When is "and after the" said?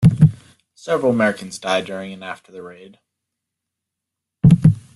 2.11-2.63